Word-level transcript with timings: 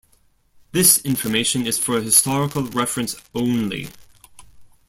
"This 0.71 0.97
information 1.05 1.67
is 1.67 1.77
for 1.77 2.01
historical 2.01 2.63
reference 2.63 3.15
only". 3.35 3.89